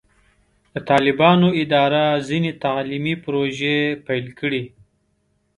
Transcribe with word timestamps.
د 0.73 0.75
طالبانو 0.89 1.47
اداره 1.63 2.03
ځینې 2.29 2.51
تعلیمي 2.63 3.15
پروژې 3.23 3.77
پیل 4.07 4.25
کړې. 4.39 4.63